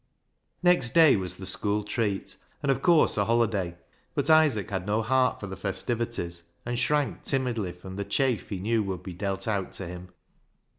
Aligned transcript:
Next 0.63 0.95
day 0.95 1.15
was 1.15 1.35
the 1.37 1.45
school 1.45 1.83
treat, 1.83 2.35
and 2.63 2.71
of 2.71 2.81
course 2.81 3.19
a 3.19 3.25
holiday, 3.25 3.77
but 4.15 4.31
Isaac 4.31 4.71
had 4.71 4.87
no 4.87 5.03
heart 5.03 5.39
for 5.39 5.45
the 5.45 5.55
fes 5.55 5.83
tivities, 5.83 6.41
and 6.65 6.79
shrank 6.79 7.21
timidly 7.21 7.71
from 7.73 7.97
the 7.97 8.03
chaff 8.05 8.49
he 8.49 8.57
knew 8.57 8.81
would 8.81 9.03
be 9.03 9.13
dealt 9.13 9.47
out 9.47 9.73
to 9.73 9.85
him. 9.85 10.09